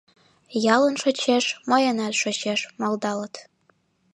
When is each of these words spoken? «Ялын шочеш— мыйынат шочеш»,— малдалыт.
«Ялын 0.75 0.95
шочеш— 1.01 1.45
мыйынат 1.69 2.13
шочеш»,— 2.21 2.59
малдалыт. 2.79 3.35